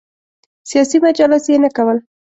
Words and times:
سیاسي 0.69 0.97
مجالس 1.05 1.43
یې 1.51 1.57
نه 1.63 1.69
کول. 1.75 1.97